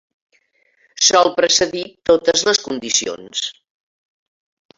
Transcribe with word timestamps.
Sol 1.07 1.29
precedir 1.39 1.83
totes 2.11 2.47
les 2.49 2.63
condicions. 2.69 3.45